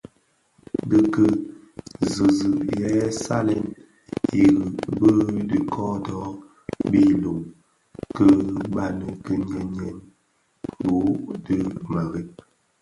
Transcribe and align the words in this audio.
Dhi 0.89 0.99
ki 1.13 1.25
zizig 2.11 2.59
yè 2.81 2.91
salèn 3.23 3.65
irig 4.43 4.79
bi 4.99 5.09
bë 5.49 5.59
kodo 5.73 6.21
bë 6.89 6.99
ilom 7.13 7.41
ki 8.15 8.27
baňi 8.73 9.09
kè 9.23 9.33
nyèn 9.49 9.67
nyèn 9.77 9.97
(bighök 10.83 11.19
dhi 11.45 11.57
mereb). 11.91 12.29